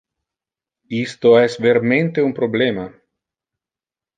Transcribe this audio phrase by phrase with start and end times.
[1.07, 2.87] Isto es vermente un problema.